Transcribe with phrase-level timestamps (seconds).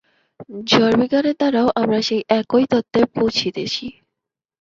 [0.67, 3.85] জড়বিজ্ঞানের দ্বারাও আমরা সেই একই তত্ত্বে পৌঁছিতেছি।